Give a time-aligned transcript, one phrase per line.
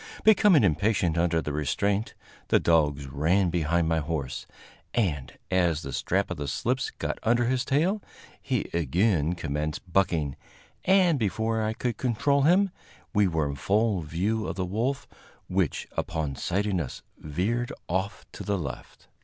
[0.23, 2.15] Becoming impatient under the restraint,
[2.47, 4.47] the dogs ran behind my horse,
[4.95, 8.01] and, as the strap of the slips got under his tail,
[8.41, 10.35] he again commenced bucking,
[10.85, 12.71] and before I could control him
[13.13, 15.07] we were in full view of the wolf,
[15.47, 19.07] which, upon sighting us, veered off to the left.